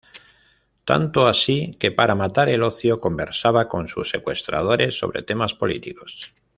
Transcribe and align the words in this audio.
Tanto 0.83 1.27
así, 1.27 1.75
que 1.77 1.91
para 1.91 2.15
matar 2.15 2.49
el 2.49 2.63
ocio 2.63 2.99
conversaba 2.99 3.69
con 3.69 3.87
sus 3.87 4.09
secuestradores 4.09 4.97
sobre 4.97 5.21
temas 5.21 5.53
políticos. 5.53 6.33